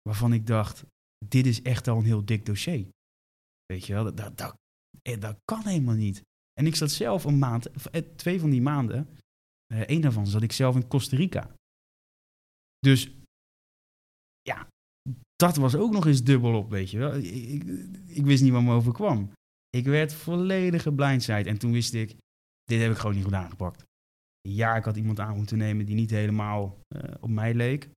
Waarvan 0.02 0.34
ik 0.34 0.48
dacht, 0.48 0.84
dit 1.26 1.46
is 1.46 1.62
echt 1.62 1.88
al 1.88 1.98
een 1.98 2.06
heel 2.06 2.26
dik 2.26 2.46
dossier. 2.46 2.88
Weet 3.66 3.86
je 3.86 3.94
wel, 3.94 4.04
dat, 4.04 4.18
dat, 4.18 4.38
dat, 4.38 4.56
eh, 5.02 5.30
kan 5.46 5.68
helemaal 5.68 5.96
niet. 5.96 6.22
En 6.54 6.66
ik 6.66 6.76
zat 6.76 6.92
zelf 6.92 7.24
een 7.24 7.40
maand, 7.40 7.72
eh, 7.72 8.02
twee 8.16 8.40
van 8.40 8.50
die 8.50 8.62
maanden, 8.62 9.08
één 9.68 10.02
daarvan 10.02 10.28
zat 10.28 10.42
ik 10.42 10.52
zelf 10.52 10.76
in 10.76 10.88
Costa 10.88 11.16
Rica. 11.16 11.56
Dus 12.80 13.12
ja, 14.42 14.68
dat 15.36 15.56
was 15.56 15.76
ook 15.76 15.92
nog 15.92 16.06
eens 16.06 16.24
dubbel 16.24 16.58
op, 16.58 16.70
weet 16.70 16.90
je 16.90 16.98
wel. 16.98 17.16
Ik, 17.16 17.26
ik, 17.26 17.64
ik 18.08 18.26
wist 18.26 18.44
niet 18.44 18.52
wat 18.52 18.62
me 18.62 18.74
overkwam. 18.74 19.32
Ik 19.70 19.86
werd 19.86 20.14
volledig 20.14 20.82
geblindsided 20.82 21.48
en 21.48 21.58
toen 21.58 21.72
wist 21.72 21.94
ik, 21.94 22.16
dit 22.64 22.82
heb 22.82 22.92
ik 22.92 22.98
gewoon 22.98 23.16
niet 23.16 23.24
goed 23.24 23.34
aangepakt. 23.34 23.84
Ja, 24.50 24.76
ik 24.76 24.84
had 24.84 24.98
iemand 24.98 25.20
aan 25.20 25.36
moeten 25.36 25.58
nemen 25.58 25.86
die 25.86 25.96
niet 25.96 26.10
helemaal 26.10 26.80
uh, 26.96 27.14
op 27.20 27.30
mij 27.30 27.54
leek. 27.54 27.90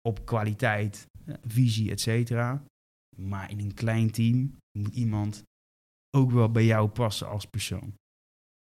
Op 0.00 0.24
kwaliteit, 0.24 1.06
visie, 1.42 1.90
et 1.90 2.00
cetera. 2.00 2.64
Maar 3.16 3.50
in 3.50 3.60
een 3.60 3.74
klein 3.74 4.10
team 4.10 4.56
moet 4.78 4.94
iemand 4.94 5.42
ook 6.16 6.30
wel 6.30 6.50
bij 6.50 6.64
jou 6.64 6.88
passen 6.88 7.28
als 7.28 7.44
persoon. 7.44 7.94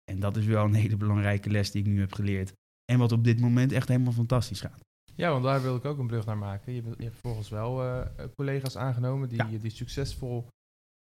En 0.04 0.20
dat 0.20 0.36
is 0.36 0.46
wel 0.46 0.64
een 0.64 0.74
hele 0.74 0.96
belangrijke 0.96 1.50
les 1.50 1.70
die 1.70 1.82
ik 1.82 1.88
nu 1.88 2.00
heb 2.00 2.12
geleerd. 2.12 2.52
En 2.92 2.98
wat 2.98 3.12
op 3.12 3.24
dit 3.24 3.40
moment 3.40 3.72
echt 3.72 3.88
helemaal 3.88 4.12
fantastisch 4.12 4.60
gaat. 4.60 4.80
Ja, 5.14 5.30
want 5.30 5.44
daar 5.44 5.62
wil 5.62 5.76
ik 5.76 5.84
ook 5.84 5.98
een 5.98 6.06
brug 6.06 6.26
naar 6.26 6.38
maken. 6.38 6.72
Je, 6.72 6.82
je 6.82 7.04
hebt 7.04 7.16
volgens 7.16 7.48
wel 7.48 7.84
uh, 7.84 8.06
collega's 8.34 8.76
aangenomen 8.76 9.28
die, 9.28 9.46
ja. 9.46 9.58
die 9.58 9.70
succesvol 9.70 10.48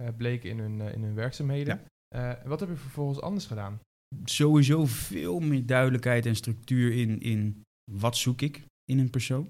uh, 0.02 0.10
bleken 0.18 0.50
in 0.50 0.60
hun, 0.60 0.80
uh, 0.80 0.94
in 0.94 1.04
hun 1.04 1.16
werkzaamheden. 1.16 1.82
Ja. 2.08 2.42
wat 2.46 2.60
heb 2.60 2.70
je 2.70 2.76
vervolgens 2.76 3.22
anders 3.22 3.46
gedaan? 3.46 3.80
Sowieso 4.24 4.86
veel 4.86 5.39
meer 5.39 5.65
duidelijkheid 5.65 6.25
en 6.25 6.36
structuur 6.36 6.94
in, 6.94 7.20
in 7.20 7.62
wat 7.91 8.18
zoek 8.18 8.41
ik 8.41 8.63
in 8.84 9.00
een 9.00 9.10
persoon. 9.10 9.50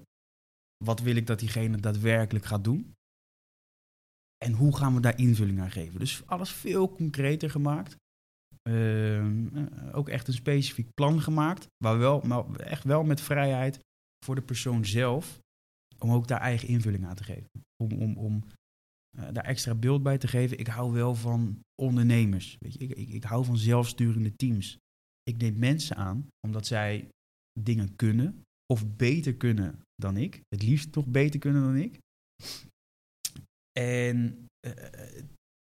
Wat 0.84 1.00
wil 1.00 1.16
ik 1.16 1.26
dat 1.26 1.38
diegene 1.38 1.76
daadwerkelijk 1.76 2.44
gaat 2.44 2.64
doen? 2.64 2.94
En 4.44 4.52
hoe 4.52 4.76
gaan 4.76 4.94
we 4.94 5.00
daar 5.00 5.18
invulling 5.18 5.60
aan 5.60 5.70
geven? 5.70 5.98
Dus 5.98 6.26
alles 6.26 6.52
veel 6.52 6.92
concreter 6.92 7.50
gemaakt. 7.50 7.96
Uh, 8.68 9.26
ook 9.92 10.08
echt 10.08 10.28
een 10.28 10.34
specifiek 10.34 10.88
plan 10.94 11.20
gemaakt. 11.20 11.66
Maar 11.84 11.98
wel, 11.98 12.20
maar 12.20 12.56
echt 12.56 12.84
wel 12.84 13.02
met 13.02 13.20
vrijheid 13.20 13.78
voor 14.24 14.34
de 14.34 14.42
persoon 14.42 14.84
zelf. 14.84 15.38
Om 15.98 16.12
ook 16.12 16.28
daar 16.28 16.40
eigen 16.40 16.68
invulling 16.68 17.06
aan 17.06 17.14
te 17.14 17.24
geven. 17.24 17.50
Om, 17.82 17.92
om, 17.92 18.16
om 18.16 18.44
uh, 19.18 19.28
daar 19.32 19.44
extra 19.44 19.74
beeld 19.74 20.02
bij 20.02 20.18
te 20.18 20.28
geven. 20.28 20.58
Ik 20.58 20.66
hou 20.66 20.92
wel 20.92 21.14
van 21.14 21.60
ondernemers. 21.82 22.56
Weet 22.58 22.72
je? 22.72 22.78
Ik, 22.78 22.90
ik, 22.90 23.08
ik 23.08 23.24
hou 23.24 23.44
van 23.44 23.56
zelfsturende 23.56 24.36
teams. 24.36 24.78
Ik 25.22 25.36
neem 25.36 25.58
mensen 25.58 25.96
aan 25.96 26.28
omdat 26.46 26.66
zij 26.66 27.08
dingen 27.60 27.96
kunnen. 27.96 28.42
Of 28.72 28.96
beter 28.96 29.34
kunnen 29.34 29.80
dan 29.94 30.16
ik. 30.16 30.40
Het 30.48 30.62
liefst 30.62 30.94
nog 30.94 31.06
beter 31.06 31.40
kunnen 31.40 31.62
dan 31.62 31.76
ik. 31.76 31.98
En 33.78 34.46
uh, 34.66 34.72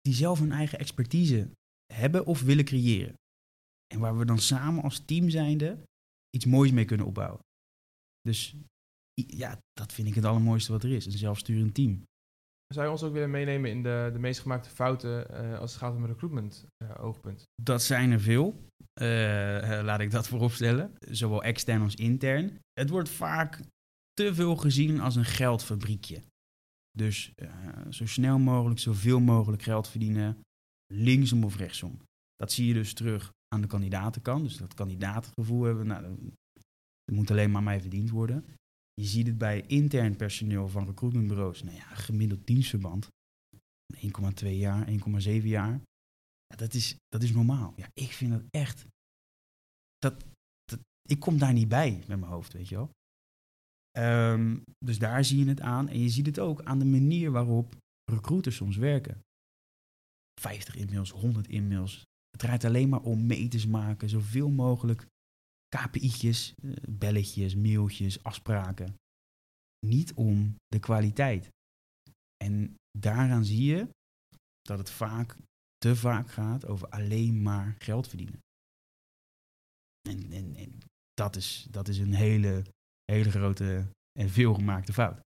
die 0.02 0.14
zelf 0.14 0.40
hun 0.40 0.52
eigen 0.52 0.80
expertise 0.80 1.50
hebben 1.94 2.26
of 2.26 2.42
willen 2.42 2.66
creëren. 2.66 3.14
En 3.94 4.00
waar 4.00 4.18
we 4.18 4.26
dan 4.26 4.40
samen 4.40 4.84
als 4.84 5.06
team 5.06 5.30
zijnde 5.30 5.84
iets 6.30 6.46
moois 6.46 6.72
mee 6.72 6.86
kunnen 6.86 7.06
opbouwen. 7.06 7.40
Dus 8.22 8.56
ja, 9.14 9.60
dat 9.74 9.94
vind 9.94 10.08
ik 10.08 10.16
het 10.16 10.26
allermooiste 10.26 10.72
wat 10.72 10.84
er 10.84 10.92
is. 10.92 11.06
Een 11.06 11.12
zelfsturend 11.12 11.74
team. 11.74 12.04
Zou 12.72 12.86
je 12.86 12.92
ons 12.92 13.04
ook 13.04 13.14
willen 13.14 13.32
meenemen 13.32 13.70
in 13.70 13.84
de, 13.84 14.10
de 14.14 14.20
meest 14.20 14.40
gemaakte 14.40 14.70
fouten 14.70 15.28
uh, 15.32 15.60
als 15.60 15.72
het 15.72 15.80
gaat 15.82 15.96
om 15.96 16.06
recruitment 16.06 16.66
uh, 16.84 17.04
oogpunt? 17.04 17.44
Dat 17.62 17.84
zijn 17.84 18.12
er 18.12 18.20
veel. 18.20 18.66
Uh, 19.02 19.08
laat 19.84 20.00
ik 20.00 20.12
dat 20.12 20.28
vooropstellen. 20.32 20.94
Zowel 21.00 21.44
extern 21.44 21.82
als 21.82 21.96
intern. 21.96 22.60
Het 22.74 22.90
wordt 22.90 23.10
vaak 23.10 23.60
te 24.14 24.34
veel 24.34 24.56
gezien 24.56 25.00
als 25.00 25.16
een 25.16 25.26
geldfabriekje. 25.26 26.22
Dus 26.98 27.32
zo 27.90 28.06
snel 28.06 28.40
mogelijk, 28.40 28.80
zoveel 28.80 29.20
mogelijk 29.20 29.64
geld 29.64 29.88
verdienen, 29.88 30.38
linksom 30.94 31.44
of 31.44 31.58
rechtsom. 31.58 32.02
Dat 32.36 32.52
zie 32.52 32.68
je 32.68 32.74
dus 32.74 32.94
terug 32.94 33.32
aan 33.48 33.62
de 33.62 33.68
kandidatenkant. 33.68 34.44
Dus 34.44 34.58
dat 34.58 34.74
kandidatengevoel 34.74 35.64
hebben, 35.64 35.88
nou, 35.88 36.02
dat 36.02 37.16
moet 37.16 37.32
alleen 37.32 37.52
maar 37.52 37.64
mij 37.64 37.82
verdiend 37.82 38.10
worden. 38.10 38.46
Je 38.94 39.06
ziet 39.06 39.28
het 39.28 39.38
bij 39.38 39.62
intern 39.62 40.16
personeel 40.16 40.68
van 40.68 40.86
recruitmentbureaus. 40.86 41.64
Nou 41.64 41.76
ja, 41.76 41.96
gemiddeld 41.96 42.48
dienstverband. 42.48 43.08
1,2 44.44 44.48
jaar, 44.48 44.88
1,7 44.88 45.44
jaar. 45.44 45.82
Ja, 46.48 46.56
dat, 46.56 46.74
is, 46.74 46.96
dat 47.08 47.24
is 47.24 47.32
normaal. 47.32 47.74
Ja, 47.76 47.90
ik 47.94 48.12
vind 48.12 48.32
dat 48.32 48.44
echt. 48.50 48.86
Dat, 49.98 50.26
ik 51.02 51.20
kom 51.20 51.38
daar 51.38 51.54
niet 51.54 51.68
bij 51.68 51.92
met 51.92 52.20
mijn 52.20 52.32
hoofd, 52.32 52.54
weet 52.54 52.68
je 52.68 52.76
wel. 52.76 52.90
Um, 53.98 54.64
dus 54.86 55.00
daar 55.00 55.26
zie 55.26 55.40
je 55.40 55.50
het 55.50 55.62
aan. 55.62 55.90
En 55.90 56.00
je 56.00 56.10
ziet 56.10 56.26
het 56.26 56.40
ook 56.40 56.64
aan 56.64 56.80
de 56.80 56.86
manier 56.86 57.32
waarop 57.32 57.76
recruiters 58.12 58.56
soms 58.56 58.78
werken. 58.78 59.22
50 60.42 60.76
e-mails, 60.76 61.12
100 61.12 61.48
e-mails. 61.48 62.04
Het 62.32 62.40
draait 62.40 62.64
alleen 62.64 62.90
maar 62.90 63.02
om 63.02 63.26
meters 63.26 63.68
maken, 63.68 64.10
zoveel 64.10 64.50
mogelijk 64.50 65.08
KPI'tjes, 65.76 66.54
eh, 66.64 66.72
belletjes, 66.90 67.56
mailtjes, 67.56 68.24
afspraken. 68.24 68.96
Niet 69.86 70.14
om 70.14 70.56
de 70.68 70.80
kwaliteit. 70.80 71.50
En 72.44 72.76
daaraan 73.00 73.46
zie 73.46 73.64
je 73.64 73.88
dat 74.62 74.78
het 74.78 74.90
vaak, 74.90 75.38
te 75.78 75.96
vaak 75.96 76.32
gaat 76.32 76.66
over 76.68 76.90
alleen 76.90 77.42
maar 77.42 77.76
geld 77.80 78.08
verdienen. 78.08 78.40
En, 80.10 80.32
en, 80.32 80.78
dat, 81.14 81.36
is, 81.36 81.68
dat 81.70 81.88
is 81.88 81.98
een 81.98 82.14
hele 82.14 82.64
hele 83.12 83.32
grote 83.32 83.88
en 84.20 84.30
veelgemaakte 84.30 84.94
fout. 84.94 85.20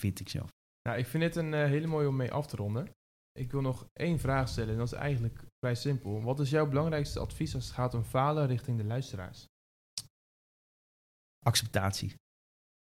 Vind 0.00 0.20
ik 0.20 0.28
zelf. 0.28 0.48
Nou, 0.88 0.98
ik 0.98 1.06
vind 1.06 1.22
dit 1.22 1.36
een 1.36 1.52
uh, 1.52 1.64
hele 1.64 1.86
mooie 1.86 2.08
om 2.08 2.16
mee 2.16 2.32
af 2.32 2.46
te 2.46 2.56
ronden. 2.56 2.90
Ik 3.32 3.50
wil 3.50 3.60
nog 3.60 3.86
één 3.92 4.18
vraag 4.18 4.48
stellen 4.48 4.72
en 4.72 4.78
dat 4.78 4.92
is 4.92 4.98
eigenlijk 4.98 5.44
vrij 5.58 5.74
simpel. 5.74 6.22
Wat 6.22 6.40
is 6.40 6.50
jouw 6.50 6.68
belangrijkste 6.68 7.20
advies 7.20 7.54
als 7.54 7.64
het 7.64 7.74
gaat 7.74 7.94
om 7.94 8.02
falen 8.02 8.46
richting 8.46 8.76
de 8.76 8.84
luisteraars? 8.84 9.46
Acceptatie. 11.46 12.14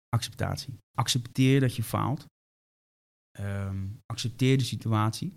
Acceptatie. 0.09 0.79
Accepteer 0.97 1.61
dat 1.61 1.77
je 1.77 1.83
faalt. 1.83 2.25
Um, 3.41 4.01
accepteer 4.07 4.59
de 4.59 4.65
situatie. 4.65 5.35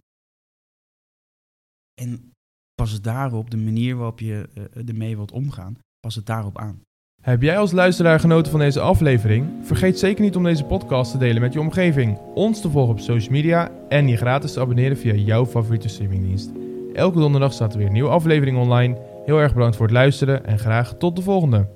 En 2.01 2.31
pas 2.73 2.91
het 2.91 3.03
daarop, 3.03 3.49
de 3.49 3.57
manier 3.57 3.95
waarop 3.95 4.19
je 4.19 4.49
uh, 4.57 4.89
ermee 4.89 5.15
wilt 5.15 5.31
omgaan, 5.31 5.77
pas 5.99 6.15
het 6.15 6.25
daarop 6.25 6.57
aan. 6.57 6.81
Heb 7.21 7.41
jij 7.41 7.57
als 7.57 7.71
luisteraar 7.71 8.19
genoten 8.19 8.51
van 8.51 8.59
deze 8.59 8.79
aflevering? 8.79 9.65
Vergeet 9.65 9.99
zeker 9.99 10.23
niet 10.23 10.35
om 10.35 10.43
deze 10.43 10.63
podcast 10.63 11.11
te 11.11 11.17
delen 11.17 11.41
met 11.41 11.53
je 11.53 11.59
omgeving, 11.59 12.17
ons 12.17 12.61
te 12.61 12.69
volgen 12.69 12.93
op 12.93 12.99
social 12.99 13.31
media 13.31 13.71
en 13.89 14.07
je 14.07 14.17
gratis 14.17 14.53
te 14.53 14.59
abonneren 14.59 14.97
via 14.97 15.13
jouw 15.13 15.45
favoriete 15.45 15.87
streamingdienst. 15.87 16.51
Elke 16.93 17.19
donderdag 17.19 17.53
staat 17.53 17.71
er 17.71 17.77
weer 17.77 17.87
een 17.87 17.93
nieuwe 17.93 18.09
aflevering 18.09 18.57
online. 18.57 19.01
Heel 19.25 19.39
erg 19.39 19.53
bedankt 19.53 19.75
voor 19.75 19.85
het 19.85 19.95
luisteren 19.95 20.45
en 20.45 20.59
graag 20.59 20.97
tot 20.97 21.15
de 21.15 21.21
volgende. 21.21 21.74